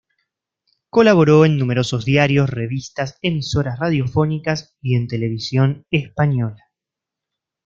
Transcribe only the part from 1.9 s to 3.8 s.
diarios, revistas, emisoras